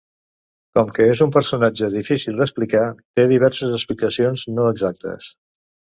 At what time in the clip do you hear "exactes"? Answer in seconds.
4.75-5.29